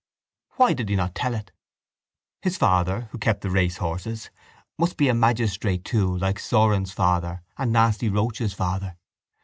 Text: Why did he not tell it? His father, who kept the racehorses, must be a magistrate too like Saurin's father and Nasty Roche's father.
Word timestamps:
Why 0.55 0.73
did 0.73 0.89
he 0.89 0.95
not 0.95 1.13
tell 1.13 1.35
it? 1.35 1.51
His 2.41 2.57
father, 2.57 3.07
who 3.11 3.19
kept 3.19 3.41
the 3.41 3.51
racehorses, 3.51 4.31
must 4.79 4.97
be 4.97 5.09
a 5.09 5.13
magistrate 5.13 5.85
too 5.85 6.17
like 6.17 6.39
Saurin's 6.39 6.91
father 6.91 7.43
and 7.55 7.71
Nasty 7.71 8.09
Roche's 8.09 8.53
father. 8.55 8.97